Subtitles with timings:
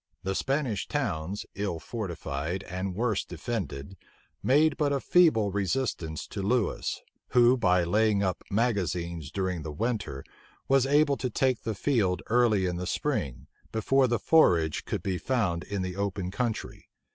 [0.23, 3.97] The Spanish towns, ill fortified and worse defended,
[4.41, 7.01] made but a feeble resistance to Lewis;
[7.33, 10.23] who, by laying up magazines during the winter,
[10.67, 15.19] was able to take the field early in the spring, before the forage could be
[15.19, 16.89] found in the open country.